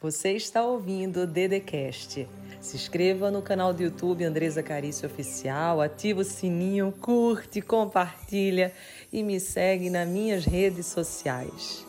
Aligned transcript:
Você 0.00 0.34
está 0.34 0.62
ouvindo 0.62 1.22
o 1.22 1.26
Dedecast. 1.26 2.28
Se 2.60 2.76
inscreva 2.76 3.32
no 3.32 3.42
canal 3.42 3.74
do 3.74 3.82
YouTube 3.82 4.24
Andresa 4.24 4.62
Carício 4.62 5.08
Oficial, 5.08 5.80
ativa 5.80 6.20
o 6.20 6.24
sininho, 6.24 6.94
curte, 7.00 7.60
compartilha 7.60 8.72
e 9.12 9.24
me 9.24 9.40
segue 9.40 9.90
nas 9.90 10.08
minhas 10.08 10.44
redes 10.44 10.86
sociais. 10.86 11.84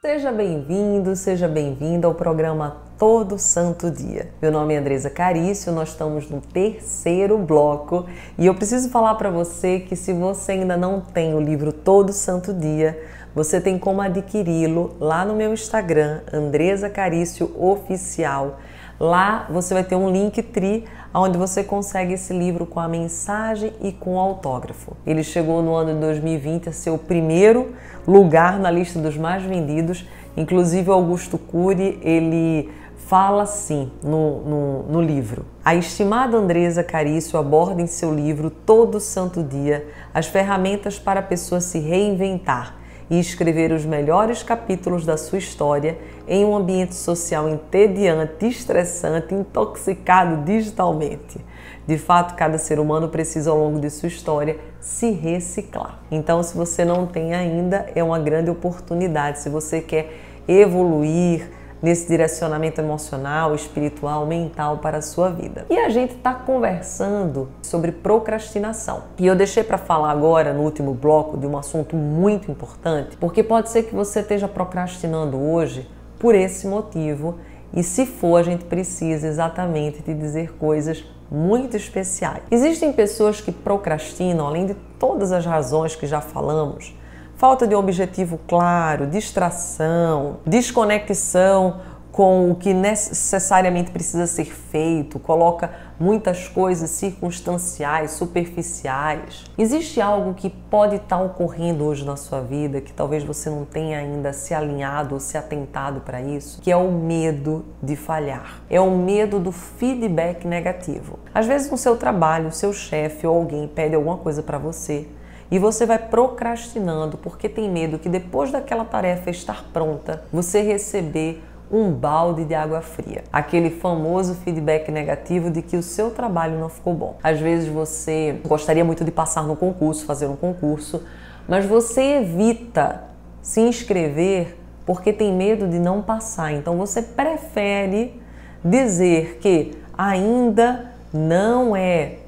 Seja 0.00 0.30
bem-vindo, 0.30 1.16
seja 1.16 1.48
bem-vinda 1.48 2.06
ao 2.06 2.14
programa 2.14 2.91
Todo 3.02 3.36
Santo 3.36 3.90
Dia. 3.90 4.28
Meu 4.40 4.52
nome 4.52 4.74
é 4.74 4.78
Andresa 4.78 5.10
Carício, 5.10 5.72
nós 5.72 5.88
estamos 5.88 6.30
no 6.30 6.40
terceiro 6.40 7.36
bloco 7.36 8.06
e 8.38 8.46
eu 8.46 8.54
preciso 8.54 8.90
falar 8.90 9.16
para 9.16 9.28
você 9.28 9.80
que 9.80 9.96
se 9.96 10.12
você 10.12 10.52
ainda 10.52 10.76
não 10.76 11.00
tem 11.00 11.34
o 11.34 11.40
livro 11.40 11.72
Todo 11.72 12.12
Santo 12.12 12.54
Dia, 12.54 12.96
você 13.34 13.60
tem 13.60 13.76
como 13.76 14.00
adquiri-lo 14.00 14.94
lá 15.00 15.24
no 15.24 15.34
meu 15.34 15.52
Instagram, 15.52 16.20
Andresa 16.32 16.88
Carício 16.88 17.50
Oficial. 17.58 18.60
Lá 19.00 19.48
você 19.50 19.74
vai 19.74 19.82
ter 19.82 19.96
um 19.96 20.08
link 20.08 20.40
tri 20.40 20.84
onde 21.12 21.36
você 21.36 21.64
consegue 21.64 22.12
esse 22.12 22.32
livro 22.32 22.64
com 22.64 22.78
a 22.78 22.86
mensagem 22.86 23.72
e 23.82 23.90
com 23.90 24.14
o 24.14 24.18
autógrafo. 24.20 24.96
Ele 25.04 25.24
chegou 25.24 25.60
no 25.60 25.74
ano 25.74 25.92
de 25.94 25.98
2020 25.98 26.68
a 26.68 26.72
ser 26.72 26.90
o 26.90 26.98
primeiro 26.98 27.72
lugar 28.06 28.60
na 28.60 28.70
lista 28.70 29.00
dos 29.00 29.16
mais 29.16 29.42
vendidos. 29.42 30.06
Inclusive 30.36 30.88
Augusto 30.88 31.36
Cury, 31.36 31.98
ele 32.00 32.70
fala 33.06 33.42
assim 33.42 33.90
no, 34.02 34.40
no, 34.42 34.82
no, 34.84 35.02
livro. 35.02 35.44
A 35.64 35.74
estimada 35.74 36.36
Andresa 36.36 36.82
Carício 36.82 37.38
aborda 37.38 37.82
em 37.82 37.86
seu 37.86 38.14
livro 38.14 38.50
Todo 38.50 39.00
Santo 39.00 39.42
Dia 39.42 39.86
as 40.14 40.26
ferramentas 40.26 40.98
para 40.98 41.20
a 41.20 41.22
pessoa 41.22 41.60
se 41.60 41.78
reinventar 41.78 42.76
e 43.10 43.18
escrever 43.20 43.72
os 43.72 43.84
melhores 43.84 44.42
capítulos 44.42 45.04
da 45.04 45.16
sua 45.16 45.38
história 45.38 45.98
em 46.26 46.44
um 46.44 46.56
ambiente 46.56 46.94
social 46.94 47.48
entediante, 47.48 48.46
estressante, 48.46 49.34
intoxicado 49.34 50.44
digitalmente. 50.44 51.38
De 51.86 51.98
fato, 51.98 52.34
cada 52.36 52.56
ser 52.58 52.78
humano 52.78 53.08
precisa, 53.08 53.50
ao 53.50 53.58
longo 53.58 53.80
de 53.80 53.90
sua 53.90 54.06
história, 54.06 54.56
se 54.80 55.10
reciclar. 55.10 55.98
Então, 56.10 56.42
se 56.42 56.56
você 56.56 56.84
não 56.84 57.06
tem 57.06 57.34
ainda, 57.34 57.86
é 57.94 58.02
uma 58.02 58.18
grande 58.18 58.50
oportunidade. 58.50 59.40
Se 59.40 59.48
você 59.48 59.80
quer 59.80 60.14
evoluir, 60.46 61.50
nesse 61.82 62.06
direcionamento 62.06 62.80
emocional, 62.80 63.54
espiritual, 63.54 64.24
mental 64.24 64.78
para 64.78 64.98
a 64.98 65.02
sua 65.02 65.30
vida. 65.30 65.66
E 65.68 65.76
a 65.76 65.88
gente 65.88 66.14
está 66.14 66.32
conversando 66.32 67.48
sobre 67.60 67.90
procrastinação. 67.90 69.02
E 69.18 69.26
eu 69.26 69.34
deixei 69.34 69.64
para 69.64 69.76
falar 69.76 70.12
agora 70.12 70.54
no 70.54 70.62
último 70.62 70.94
bloco 70.94 71.36
de 71.36 71.46
um 71.46 71.58
assunto 71.58 71.96
muito 71.96 72.50
importante, 72.50 73.16
porque 73.16 73.42
pode 73.42 73.70
ser 73.70 73.82
que 73.82 73.94
você 73.94 74.20
esteja 74.20 74.46
procrastinando 74.46 75.36
hoje 75.36 75.90
por 76.18 76.34
esse 76.36 76.68
motivo. 76.68 77.38
E 77.74 77.82
se 77.82 78.06
for, 78.06 78.36
a 78.36 78.42
gente 78.42 78.64
precisa 78.64 79.26
exatamente 79.26 80.02
te 80.02 80.14
dizer 80.14 80.52
coisas 80.52 81.04
muito 81.30 81.76
especiais. 81.76 82.42
Existem 82.50 82.92
pessoas 82.92 83.40
que 83.40 83.50
procrastinam, 83.50 84.46
além 84.46 84.66
de 84.66 84.74
todas 84.98 85.32
as 85.32 85.46
razões 85.46 85.96
que 85.96 86.06
já 86.06 86.20
falamos, 86.20 86.94
falta 87.42 87.66
de 87.66 87.74
objetivo 87.74 88.38
claro, 88.46 89.04
distração, 89.04 90.36
desconexão 90.46 91.80
com 92.12 92.52
o 92.52 92.54
que 92.54 92.72
necessariamente 92.72 93.90
precisa 93.90 94.28
ser 94.28 94.44
feito, 94.44 95.18
coloca 95.18 95.72
muitas 95.98 96.46
coisas 96.46 96.88
circunstanciais, 96.90 98.12
superficiais. 98.12 99.42
Existe 99.58 100.00
algo 100.00 100.34
que 100.34 100.48
pode 100.48 100.94
estar 100.94 101.20
ocorrendo 101.20 101.84
hoje 101.84 102.04
na 102.04 102.14
sua 102.14 102.40
vida 102.40 102.80
que 102.80 102.92
talvez 102.92 103.24
você 103.24 103.50
não 103.50 103.64
tenha 103.64 103.98
ainda 103.98 104.32
se 104.32 104.54
alinhado 104.54 105.14
ou 105.14 105.20
se 105.20 105.36
atentado 105.36 106.00
para 106.02 106.22
isso, 106.22 106.60
que 106.62 106.70
é 106.70 106.76
o 106.76 106.92
medo 106.92 107.64
de 107.82 107.96
falhar. 107.96 108.62
É 108.70 108.80
o 108.80 108.92
medo 108.92 109.40
do 109.40 109.50
feedback 109.50 110.46
negativo. 110.46 111.18
Às 111.34 111.46
vezes 111.46 111.68
no 111.68 111.76
seu 111.76 111.96
trabalho, 111.96 112.50
o 112.50 112.52
seu 112.52 112.72
chefe 112.72 113.26
ou 113.26 113.36
alguém 113.36 113.66
pede 113.66 113.96
alguma 113.96 114.18
coisa 114.18 114.44
para 114.44 114.58
você 114.58 115.08
e 115.52 115.58
você 115.58 115.84
vai 115.84 115.98
procrastinando 115.98 117.18
porque 117.18 117.46
tem 117.46 117.70
medo 117.70 117.98
que 117.98 118.08
depois 118.08 118.50
daquela 118.50 118.86
tarefa 118.86 119.28
estar 119.28 119.66
pronta, 119.70 120.22
você 120.32 120.62
receber 120.62 121.44
um 121.70 121.92
balde 121.92 122.46
de 122.46 122.54
água 122.54 122.80
fria. 122.80 123.22
Aquele 123.30 123.68
famoso 123.68 124.34
feedback 124.36 124.90
negativo 124.90 125.50
de 125.50 125.60
que 125.60 125.76
o 125.76 125.82
seu 125.82 126.10
trabalho 126.10 126.58
não 126.58 126.70
ficou 126.70 126.94
bom. 126.94 127.18
Às 127.22 127.38
vezes 127.38 127.68
você 127.68 128.40
gostaria 128.46 128.82
muito 128.82 129.04
de 129.04 129.10
passar 129.10 129.42
no 129.42 129.54
concurso, 129.54 130.06
fazer 130.06 130.26
um 130.26 130.36
concurso, 130.36 131.02
mas 131.46 131.66
você 131.66 132.00
evita 132.00 133.04
se 133.42 133.60
inscrever 133.60 134.56
porque 134.86 135.12
tem 135.12 135.34
medo 135.34 135.68
de 135.68 135.78
não 135.78 136.00
passar. 136.00 136.50
Então 136.54 136.78
você 136.78 137.02
prefere 137.02 138.22
dizer 138.64 139.36
que 139.38 139.72
ainda 139.98 140.92
não 141.12 141.76
é 141.76 142.21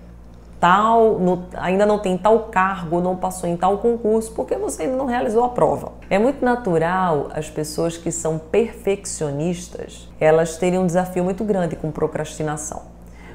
tal, 0.64 1.18
no, 1.18 1.44
ainda 1.58 1.84
não 1.84 1.98
tem 1.98 2.16
tal 2.16 2.44
cargo, 2.44 2.98
não 2.98 3.14
passou 3.14 3.46
em 3.46 3.54
tal 3.54 3.76
concurso, 3.76 4.32
porque 4.32 4.56
você 4.56 4.84
ainda 4.84 4.96
não 4.96 5.04
realizou 5.04 5.44
a 5.44 5.50
prova. 5.50 5.92
É 6.08 6.18
muito 6.18 6.42
natural 6.42 7.28
as 7.34 7.50
pessoas 7.50 7.98
que 7.98 8.10
são 8.10 8.38
perfeccionistas, 8.38 10.08
elas 10.18 10.56
terem 10.56 10.78
um 10.78 10.86
desafio 10.86 11.22
muito 11.22 11.44
grande 11.44 11.76
com 11.76 11.90
procrastinação. 11.90 12.80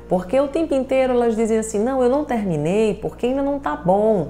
Porque 0.07 0.39
o 0.39 0.47
tempo 0.47 0.73
inteiro 0.73 1.13
elas 1.13 1.35
dizem 1.35 1.59
assim: 1.59 1.77
não, 1.77 2.01
eu 2.01 2.09
não 2.09 2.25
terminei 2.25 2.95
porque 2.95 3.27
ainda 3.27 3.43
não 3.43 3.57
está 3.57 3.75
bom. 3.75 4.29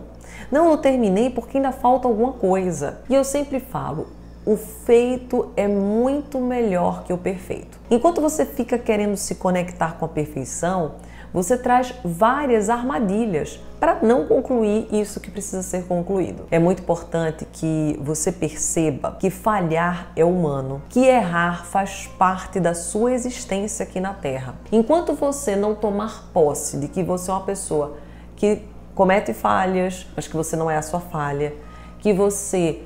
Não, 0.52 0.70
eu 0.70 0.78
terminei 0.78 1.30
porque 1.30 1.56
ainda 1.56 1.72
falta 1.72 2.06
alguma 2.06 2.34
coisa. 2.34 3.00
E 3.10 3.16
eu 3.16 3.24
sempre 3.24 3.62
falo: 3.62 4.08
o 4.46 4.58
feito 4.58 5.54
é 5.56 5.70
muito 5.70 6.38
melhor 6.38 7.06
que 7.06 7.14
o 7.14 7.18
perfeito. 7.18 7.80
Enquanto 7.90 8.20
você 8.20 8.46
fica 8.46 8.78
querendo 8.78 9.16
se 9.16 9.36
conectar 9.36 9.96
com 9.98 10.04
a 10.04 10.10
perfeição, 10.10 10.96
você 11.34 11.58
traz 11.58 11.94
várias 12.04 12.70
armadilhas 12.70 13.60
para 13.80 14.00
não 14.02 14.28
concluir 14.28 14.88
isso 14.92 15.20
que 15.20 15.32
precisa 15.32 15.64
ser 15.64 15.86
concluído. 15.86 16.46
É 16.52 16.60
muito 16.60 16.82
importante 16.82 17.46
que 17.52 17.98
você 18.02 18.32
perceba 18.32 19.16
que 19.20 19.30
falhar 19.30 20.12
é 20.16 20.26
humano, 20.26 20.82
que 20.90 21.06
errar 21.06 21.66
faz 21.66 22.08
parte 22.18 22.60
da 22.60 22.74
sua 22.74 23.14
existência 23.14 23.84
aqui 23.84 24.00
na 24.00 24.14
Terra. 24.14 24.56
Enquanto 24.72 25.14
você 25.14 25.56
não 25.56 25.74
tomar 25.74 26.30
posse 26.34 26.78
de 26.78 26.88
que 26.88 27.04
você 27.04 27.32
é 27.32 27.34
uma 27.34 27.44
pessoa 27.44 27.98
que 28.36 28.64
comete 28.94 29.34
falhas, 29.34 30.06
mas 30.16 30.28
que 30.28 30.36
você 30.36 30.56
não 30.58 30.70
é 30.70 30.76
a 30.76 30.82
sua 30.82 31.00
falha, 31.00 31.54
que 32.00 32.12
você 32.14 32.82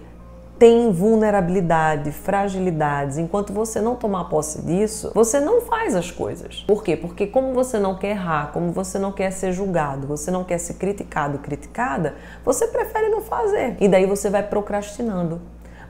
tem 0.64 0.94
vulnerabilidade, 0.94 2.10
fragilidades. 2.14 3.18
Enquanto 3.18 3.52
você 3.52 3.82
não 3.82 3.98
tomar 3.98 4.30
posse 4.30 4.62
disso, 4.62 5.12
você 5.14 5.38
não 5.38 5.60
faz 5.60 5.94
as 5.94 6.10
coisas. 6.10 6.64
Por 6.66 6.82
quê? 6.82 6.96
Porque 6.96 7.28
como 7.28 7.54
você 7.54 7.78
não 7.78 7.98
quer 7.98 8.12
errar, 8.12 8.54
como 8.54 8.72
você 8.72 8.98
não 8.98 9.12
quer 9.12 9.32
ser 9.32 9.52
julgado, 9.52 10.08
você 10.08 10.32
não 10.32 10.46
quer 10.46 10.58
ser 10.60 10.76
criticado, 10.76 11.40
criticada, 11.40 12.16
você 12.46 12.66
prefere 12.68 13.10
não 13.10 13.20
fazer. 13.20 13.76
E 13.82 13.90
daí 13.90 14.06
você 14.06 14.30
vai 14.30 14.42
procrastinando. 14.42 15.42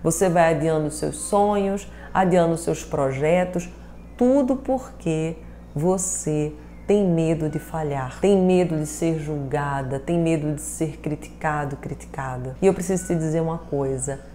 Você 0.01 0.27
vai 0.27 0.55
adiando 0.55 0.89
seus 0.89 1.17
sonhos, 1.17 1.87
adiando 2.11 2.57
seus 2.57 2.83
projetos, 2.83 3.69
tudo 4.17 4.55
porque 4.55 5.35
você 5.75 6.51
tem 6.87 7.07
medo 7.07 7.47
de 7.47 7.59
falhar, 7.59 8.19
tem 8.19 8.41
medo 8.41 8.75
de 8.79 8.87
ser 8.87 9.19
julgada, 9.19 9.99
tem 9.99 10.17
medo 10.17 10.51
de 10.51 10.61
ser 10.61 10.97
criticado, 10.97 11.77
criticada. 11.77 12.57
E 12.59 12.65
eu 12.65 12.73
preciso 12.73 13.05
te 13.05 13.13
dizer 13.13 13.39
uma 13.39 13.59
coisa: 13.59 14.32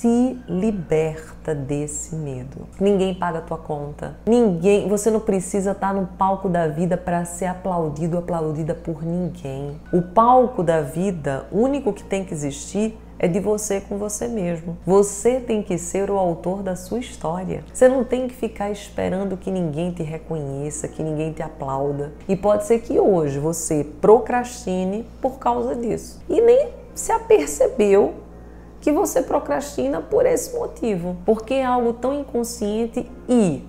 se 0.00 0.38
liberta 0.48 1.54
desse 1.54 2.16
medo. 2.16 2.66
Ninguém 2.80 3.12
paga 3.12 3.40
a 3.40 3.42
tua 3.42 3.58
conta. 3.58 4.16
Ninguém, 4.26 4.88
você 4.88 5.10
não 5.10 5.20
precisa 5.20 5.72
estar 5.72 5.92
no 5.92 6.06
palco 6.06 6.48
da 6.48 6.66
vida 6.66 6.96
para 6.96 7.26
ser 7.26 7.44
aplaudido, 7.44 8.16
aplaudida 8.16 8.74
por 8.74 9.04
ninguém. 9.04 9.78
O 9.92 10.00
palco 10.00 10.62
da 10.62 10.80
vida, 10.80 11.46
único 11.52 11.92
que 11.92 12.02
tem 12.02 12.24
que 12.24 12.32
existir 12.32 12.98
é 13.18 13.28
de 13.28 13.38
você 13.40 13.78
com 13.78 13.98
você 13.98 14.26
mesmo. 14.26 14.78
Você 14.86 15.38
tem 15.38 15.62
que 15.62 15.76
ser 15.76 16.10
o 16.10 16.16
autor 16.16 16.62
da 16.62 16.74
sua 16.74 16.98
história. 16.98 17.62
Você 17.70 17.86
não 17.86 18.02
tem 18.02 18.26
que 18.26 18.34
ficar 18.34 18.70
esperando 18.70 19.36
que 19.36 19.50
ninguém 19.50 19.92
te 19.92 20.02
reconheça, 20.02 20.88
que 20.88 21.02
ninguém 21.02 21.30
te 21.30 21.42
aplauda. 21.42 22.14
E 22.26 22.34
pode 22.34 22.64
ser 22.64 22.78
que 22.80 22.98
hoje 22.98 23.38
você 23.38 23.84
procrastine 24.00 25.06
por 25.20 25.38
causa 25.38 25.76
disso. 25.76 26.22
E 26.26 26.40
nem 26.40 26.70
se 26.94 27.12
apercebeu 27.12 28.14
que 28.80 28.90
você 28.90 29.22
procrastina 29.22 30.00
por 30.00 30.24
esse 30.24 30.56
motivo, 30.56 31.16
porque 31.24 31.54
é 31.54 31.64
algo 31.64 31.92
tão 31.92 32.14
inconsciente 32.14 33.10
e 33.28 33.62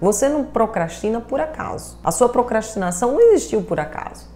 você 0.00 0.28
não 0.28 0.44
procrastina 0.44 1.20
por 1.20 1.40
acaso. 1.40 1.98
A 2.04 2.12
sua 2.12 2.28
procrastinação 2.28 3.12
não 3.12 3.20
existiu 3.20 3.62
por 3.62 3.80
acaso. 3.80 4.28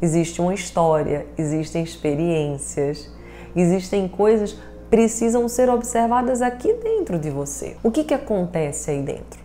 Existe 0.00 0.40
uma 0.40 0.54
história, 0.54 1.26
existem 1.36 1.82
experiências, 1.82 3.10
existem 3.54 4.06
coisas 4.08 4.52
que 4.52 4.60
precisam 4.90 5.48
ser 5.48 5.68
observadas 5.68 6.40
aqui 6.42 6.72
dentro 6.74 7.18
de 7.18 7.30
você. 7.30 7.76
O 7.82 7.90
que, 7.90 8.04
que 8.04 8.14
acontece 8.14 8.90
aí 8.90 9.02
dentro? 9.02 9.40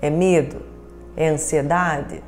É 0.00 0.08
medo? 0.08 0.62
É 1.16 1.28
ansiedade? 1.28 2.22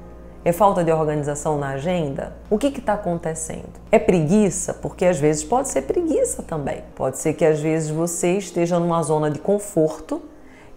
É 0.47 0.53
falta 0.53 0.85
de 0.85 0.93
organização 0.93 1.59
na 1.59 1.71
agenda? 1.71 2.37
O 2.49 2.57
que 2.57 2.69
está 2.69 2.93
acontecendo? 2.93 3.69
É 3.91 3.99
preguiça? 3.99 4.73
Porque 4.73 5.05
às 5.05 5.19
vezes 5.19 5.43
pode 5.43 5.69
ser 5.69 5.83
preguiça 5.83 6.41
também. 6.41 6.85
Pode 6.95 7.19
ser 7.19 7.35
que 7.35 7.45
às 7.45 7.59
vezes 7.59 7.91
você 7.91 8.39
esteja 8.39 8.79
numa 8.79 9.03
zona 9.03 9.29
de 9.29 9.41
conforto, 9.41 10.23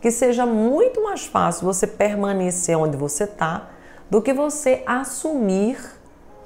que 0.01 0.10
seja 0.10 0.44
muito 0.44 1.04
mais 1.04 1.27
fácil 1.27 1.66
você 1.66 1.86
permanecer 1.86 2.75
onde 2.75 2.98
você 2.98 3.25
está 3.25 3.69
do 4.10 4.24
que 4.24 4.33
você 4.33 4.81
assumir 4.88 5.77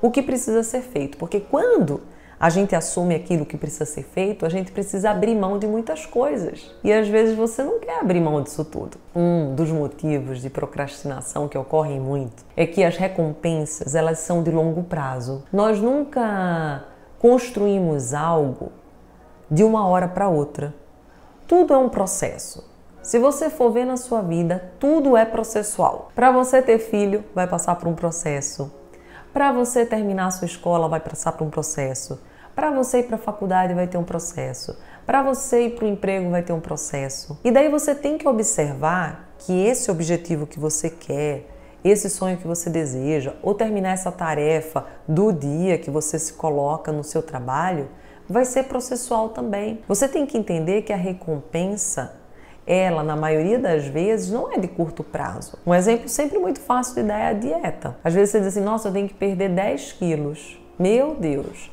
o 0.01 0.11
que 0.11 0.21
precisa 0.21 0.61
ser 0.61 0.81
feito. 0.81 1.17
Porque 1.17 1.39
quando 1.39 2.01
a 2.39 2.49
gente 2.49 2.75
assume 2.75 3.15
aquilo 3.15 3.45
que 3.45 3.57
precisa 3.57 3.85
ser 3.85 4.03
feito, 4.03 4.45
a 4.45 4.49
gente 4.49 4.71
precisa 4.71 5.11
abrir 5.11 5.35
mão 5.35 5.57
de 5.57 5.67
muitas 5.67 6.05
coisas. 6.05 6.73
E 6.83 6.91
às 6.91 7.07
vezes 7.07 7.35
você 7.35 7.63
não 7.63 7.79
quer 7.79 7.99
abrir 7.99 8.19
mão 8.19 8.41
disso 8.41 8.65
tudo. 8.65 8.97
Um 9.15 9.55
dos 9.55 9.69
motivos 9.69 10.41
de 10.41 10.49
procrastinação 10.49 11.47
que 11.47 11.57
ocorrem 11.57 11.99
muito 11.99 12.43
é 12.55 12.65
que 12.65 12.83
as 12.83 12.97
recompensas, 12.97 13.95
elas 13.95 14.19
são 14.19 14.43
de 14.43 14.51
longo 14.51 14.83
prazo. 14.83 15.43
Nós 15.51 15.79
nunca 15.79 16.85
construímos 17.19 18.13
algo 18.13 18.71
de 19.49 19.63
uma 19.63 19.87
hora 19.87 20.07
para 20.07 20.27
outra. 20.27 20.73
Tudo 21.47 21.73
é 21.73 21.77
um 21.77 21.89
processo. 21.89 22.73
Se 23.01 23.19
você 23.19 23.49
for 23.49 23.69
ver 23.69 23.85
na 23.85 23.97
sua 23.97 24.21
vida, 24.21 24.71
tudo 24.79 25.17
é 25.17 25.25
processual. 25.25 26.09
Para 26.15 26.31
você 26.31 26.61
ter 26.61 26.79
filho, 26.79 27.23
vai 27.35 27.45
passar 27.45 27.75
por 27.75 27.87
um 27.87 27.93
processo. 27.93 28.71
Para 29.33 29.51
você 29.51 29.83
terminar 29.83 30.27
a 30.27 30.31
sua 30.31 30.45
escola, 30.45 30.87
vai 30.87 30.99
passar 30.99 31.31
por 31.31 31.43
um 31.43 31.49
processo. 31.49 32.21
Para 32.53 32.69
você 32.69 32.99
ir 32.99 33.03
para 33.05 33.15
a 33.15 33.19
faculdade 33.19 33.73
vai 33.73 33.87
ter 33.87 33.97
um 33.97 34.03
processo. 34.03 34.77
Para 35.07 35.23
você 35.23 35.65
ir 35.65 35.69
para 35.71 35.85
o 35.85 35.87
emprego 35.87 36.29
vai 36.29 36.43
ter 36.43 36.53
um 36.53 36.59
processo. 36.59 37.39
E 37.43 37.49
daí 37.49 37.67
você 37.67 37.95
tem 37.95 38.15
que 38.15 38.27
observar 38.27 39.33
que 39.39 39.51
esse 39.65 39.89
objetivo 39.89 40.45
que 40.45 40.59
você 40.59 40.87
quer, 40.87 41.47
esse 41.83 42.11
sonho 42.11 42.37
que 42.37 42.45
você 42.45 42.69
deseja, 42.69 43.33
ou 43.41 43.55
terminar 43.55 43.93
essa 43.93 44.11
tarefa 44.11 44.85
do 45.07 45.31
dia 45.31 45.79
que 45.79 45.89
você 45.89 46.19
se 46.19 46.33
coloca 46.33 46.91
no 46.91 47.03
seu 47.03 47.23
trabalho, 47.23 47.89
vai 48.29 48.45
ser 48.45 48.65
processual 48.65 49.29
também. 49.29 49.81
Você 49.87 50.07
tem 50.07 50.27
que 50.27 50.37
entender 50.37 50.83
que 50.83 50.93
a 50.93 50.95
recompensa 50.95 52.13
ela, 52.65 53.03
na 53.03 53.15
maioria 53.15 53.59
das 53.59 53.85
vezes, 53.85 54.31
não 54.31 54.51
é 54.51 54.57
de 54.57 54.67
curto 54.67 55.03
prazo. 55.03 55.57
Um 55.65 55.73
exemplo 55.73 56.07
sempre 56.07 56.39
muito 56.39 56.59
fácil 56.59 56.95
de 56.95 57.03
dar 57.03 57.19
é 57.19 57.27
a 57.29 57.33
dieta. 57.33 57.97
Às 58.03 58.13
vezes 58.13 58.31
você 58.31 58.39
diz 58.39 58.47
assim, 58.49 58.61
nossa, 58.61 58.87
eu 58.87 58.93
tenho 58.93 59.07
que 59.07 59.13
perder 59.13 59.49
10 59.49 59.93
quilos. 59.93 60.59
Meu 60.79 61.15
Deus, 61.15 61.71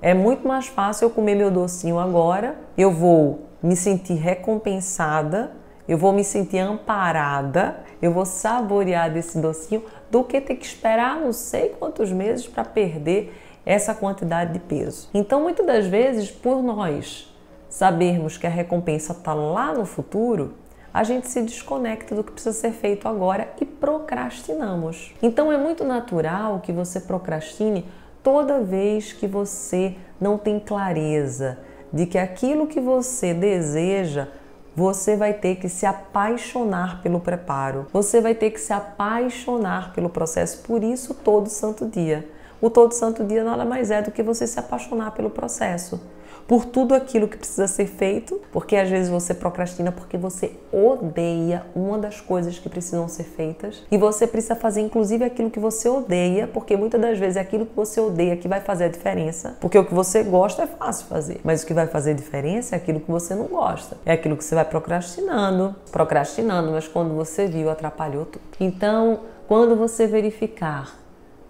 é 0.00 0.14
muito 0.14 0.46
mais 0.46 0.66
fácil 0.66 1.06
eu 1.06 1.10
comer 1.10 1.34
meu 1.34 1.50
docinho 1.50 1.98
agora, 1.98 2.56
eu 2.76 2.90
vou 2.90 3.46
me 3.62 3.74
sentir 3.74 4.14
recompensada, 4.14 5.52
eu 5.88 5.98
vou 5.98 6.12
me 6.12 6.22
sentir 6.22 6.58
amparada, 6.58 7.80
eu 8.00 8.12
vou 8.12 8.24
saborear 8.24 9.12
desse 9.12 9.38
docinho, 9.38 9.82
do 10.10 10.22
que 10.22 10.40
ter 10.40 10.54
que 10.54 10.64
esperar 10.64 11.20
não 11.20 11.32
sei 11.32 11.70
quantos 11.70 12.12
meses 12.12 12.46
para 12.46 12.64
perder 12.64 13.34
essa 13.66 13.94
quantidade 13.94 14.52
de 14.52 14.60
peso. 14.60 15.10
Então, 15.12 15.42
muitas 15.42 15.66
das 15.66 15.86
vezes, 15.86 16.30
por 16.30 16.62
nós 16.62 17.28
sabermos 17.68 18.36
que 18.36 18.46
a 18.46 18.50
recompensa 18.50 19.12
está 19.12 19.34
lá 19.34 19.72
no 19.72 19.84
futuro, 19.84 20.54
a 20.92 21.04
gente 21.04 21.28
se 21.28 21.42
desconecta 21.42 22.14
do 22.14 22.24
que 22.24 22.32
precisa 22.32 22.56
ser 22.56 22.72
feito 22.72 23.06
agora 23.06 23.48
e 23.60 23.64
procrastinamos. 23.64 25.14
Então 25.22 25.52
é 25.52 25.58
muito 25.58 25.84
natural 25.84 26.60
que 26.60 26.72
você 26.72 27.00
procrastine 27.00 27.84
toda 28.22 28.60
vez 28.60 29.12
que 29.12 29.26
você 29.26 29.94
não 30.20 30.38
tem 30.38 30.58
clareza 30.58 31.58
de 31.92 32.06
que 32.06 32.18
aquilo 32.18 32.66
que 32.66 32.80
você 32.80 33.32
deseja, 33.32 34.28
você 34.74 35.16
vai 35.16 35.32
ter 35.32 35.56
que 35.56 35.68
se 35.68 35.86
apaixonar 35.86 37.02
pelo 37.02 37.20
preparo. 37.20 37.86
Você 37.92 38.20
vai 38.20 38.34
ter 38.34 38.50
que 38.50 38.60
se 38.60 38.72
apaixonar 38.72 39.92
pelo 39.92 40.08
processo, 40.08 40.62
por 40.62 40.82
isso 40.84 41.14
todo 41.14 41.48
santo 41.48 41.86
dia. 41.86 42.28
O 42.60 42.68
todo 42.68 42.92
santo 42.92 43.24
dia 43.24 43.44
nada 43.44 43.64
mais 43.64 43.90
é 43.90 44.02
do 44.02 44.10
que 44.10 44.22
você 44.22 44.46
se 44.46 44.58
apaixonar 44.58 45.12
pelo 45.12 45.30
processo 45.30 46.00
por 46.48 46.64
tudo 46.64 46.94
aquilo 46.94 47.28
que 47.28 47.36
precisa 47.36 47.68
ser 47.68 47.86
feito, 47.86 48.40
porque 48.50 48.74
às 48.74 48.88
vezes 48.88 49.10
você 49.10 49.34
procrastina 49.34 49.92
porque 49.92 50.16
você 50.16 50.52
odeia 50.72 51.66
uma 51.76 51.98
das 51.98 52.22
coisas 52.22 52.58
que 52.58 52.70
precisam 52.70 53.06
ser 53.06 53.24
feitas 53.24 53.84
e 53.90 53.98
você 53.98 54.26
precisa 54.26 54.56
fazer 54.56 54.80
inclusive 54.80 55.22
aquilo 55.22 55.50
que 55.50 55.60
você 55.60 55.90
odeia, 55.90 56.48
porque 56.48 56.74
muitas 56.74 56.98
das 56.98 57.18
vezes 57.18 57.36
é 57.36 57.40
aquilo 57.40 57.66
que 57.66 57.76
você 57.76 58.00
odeia 58.00 58.34
que 58.34 58.48
vai 58.48 58.62
fazer 58.62 58.84
a 58.84 58.88
diferença, 58.88 59.58
porque 59.60 59.78
o 59.78 59.84
que 59.84 59.92
você 59.92 60.22
gosta 60.22 60.62
é 60.62 60.66
fácil 60.66 61.06
fazer, 61.06 61.38
mas 61.44 61.62
o 61.62 61.66
que 61.66 61.74
vai 61.74 61.86
fazer 61.86 62.12
a 62.12 62.14
diferença 62.14 62.74
é 62.74 62.78
aquilo 62.78 63.00
que 63.00 63.10
você 63.10 63.34
não 63.34 63.44
gosta, 63.44 63.98
é 64.06 64.12
aquilo 64.12 64.34
que 64.34 64.42
você 64.42 64.54
vai 64.54 64.64
procrastinando, 64.64 65.76
procrastinando, 65.92 66.72
mas 66.72 66.88
quando 66.88 67.14
você 67.14 67.46
viu 67.46 67.68
atrapalhou 67.68 68.24
tudo. 68.24 68.42
Então, 68.58 69.20
quando 69.46 69.76
você 69.76 70.06
verificar 70.06 70.98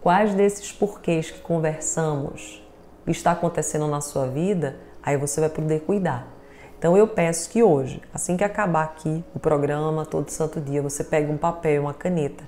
quais 0.01 0.35
desses 0.35 0.73
porquês 0.73 1.31
que 1.31 1.41
conversamos 1.41 2.67
está 3.07 3.33
acontecendo 3.33 3.87
na 3.87 4.01
sua 4.01 4.27
vida, 4.27 4.77
aí 5.09 5.17
você 5.17 5.41
vai 5.41 5.49
poder 5.49 5.81
cuidar. 5.81 6.29
Então 6.79 6.97
eu 6.97 7.09
peço 7.09 7.51
que 7.51 7.63
hoje, 7.63 8.01
assim 8.13 8.37
que 8.37 8.45
acabar 8.45 8.85
aqui 8.85 9.25
o 9.35 9.39
programa 9.39 10.05
todo 10.05 10.31
santo 10.31 10.61
dia, 10.61 10.81
você 10.81 11.03
pegue 11.03 11.31
um 11.31 11.37
papel 11.37 11.75
e 11.75 11.79
uma 11.79 11.95
caneta, 11.95 12.45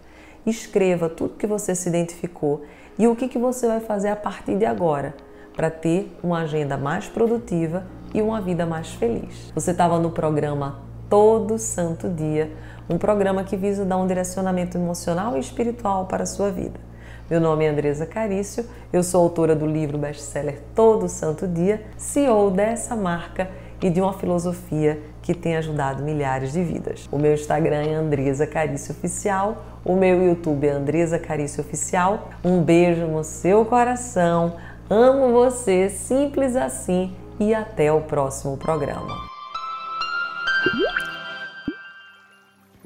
escreva 0.46 1.08
tudo 1.08 1.36
que 1.36 1.46
você 1.46 1.74
se 1.74 1.88
identificou 1.88 2.62
e 2.98 3.08
o 3.08 3.16
que, 3.16 3.28
que 3.28 3.38
você 3.38 3.66
vai 3.66 3.80
fazer 3.80 4.08
a 4.08 4.16
partir 4.16 4.56
de 4.56 4.64
agora 4.64 5.14
para 5.56 5.70
ter 5.70 6.16
uma 6.22 6.42
agenda 6.42 6.76
mais 6.76 7.08
produtiva 7.08 7.84
e 8.14 8.22
uma 8.22 8.40
vida 8.40 8.64
mais 8.64 8.92
feliz. 8.92 9.50
Você 9.54 9.72
estava 9.72 9.98
no 9.98 10.10
programa 10.10 10.80
Todo 11.08 11.58
Santo 11.58 12.08
Dia, 12.08 12.52
um 12.88 12.98
programa 12.98 13.42
que 13.42 13.56
visa 13.56 13.84
dar 13.84 13.96
um 13.96 14.06
direcionamento 14.06 14.76
emocional 14.76 15.36
e 15.36 15.40
espiritual 15.40 16.06
para 16.06 16.22
a 16.22 16.26
sua 16.26 16.50
vida. 16.50 16.89
Meu 17.30 17.40
nome 17.40 17.64
é 17.64 17.68
Andresa 17.68 18.06
Carício, 18.06 18.66
eu 18.92 19.04
sou 19.04 19.22
autora 19.22 19.54
do 19.54 19.64
livro 19.64 19.96
best-seller 19.96 20.58
Todo 20.74 21.08
Santo 21.08 21.46
Dia, 21.46 21.80
CEO 21.96 22.50
dessa 22.50 22.96
marca 22.96 23.48
e 23.80 23.88
de 23.88 24.00
uma 24.00 24.12
filosofia 24.12 25.00
que 25.22 25.32
tem 25.32 25.56
ajudado 25.56 26.02
milhares 26.02 26.52
de 26.52 26.60
vidas. 26.60 27.08
O 27.12 27.20
meu 27.20 27.34
Instagram 27.34 27.84
é 27.84 27.94
Andresa 27.94 28.48
Carício 28.48 28.92
Oficial, 28.92 29.64
o 29.84 29.94
meu 29.94 30.26
YouTube 30.26 30.66
é 30.66 30.72
Andresa 30.72 31.20
Carício 31.20 31.62
Oficial. 31.62 32.30
Um 32.44 32.64
beijo 32.64 33.06
no 33.06 33.22
seu 33.22 33.64
coração, 33.64 34.56
amo 34.90 35.32
você, 35.32 35.88
simples 35.88 36.56
assim 36.56 37.14
e 37.38 37.54
até 37.54 37.92
o 37.92 38.00
próximo 38.00 38.56
programa. 38.56 39.29